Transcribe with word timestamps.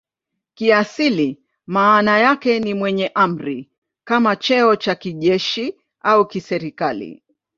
Kiasili 0.53 1.39
maana 1.67 2.17
yake 2.17 2.59
ni 2.59 2.73
"mwenye 2.73 3.11
amri" 3.13 3.69
kama 4.03 4.35
cheo 4.35 4.75
cha 4.75 4.95
kijeshi 4.95 5.75
au 6.01 6.27
kiserikali. 6.27 7.23